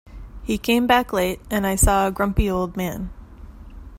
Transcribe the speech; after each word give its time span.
He 0.41 0.57
came 0.57 0.87
back 0.87 1.13
late, 1.13 1.39
and 1.51 1.67
I 1.67 1.75
saw 1.75 2.07
a 2.07 2.11
grumpy 2.11 2.49
old 2.49 2.75
man. 2.75 3.11